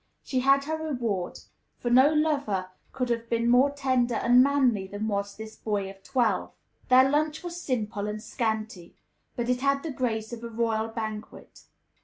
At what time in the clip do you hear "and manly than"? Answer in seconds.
4.15-5.07